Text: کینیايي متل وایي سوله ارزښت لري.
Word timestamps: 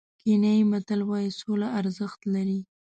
کینیايي 0.19 0.63
متل 0.71 0.99
وایي 1.09 1.29
سوله 1.39 1.67
ارزښت 1.79 2.19
لري. 2.33 2.59